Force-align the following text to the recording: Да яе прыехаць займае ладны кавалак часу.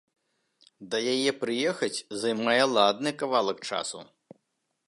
Да 0.95 1.01
яе 1.13 1.31
прыехаць 1.43 2.03
займае 2.23 2.59
ладны 2.75 3.09
кавалак 3.23 3.57
часу. 3.69 3.99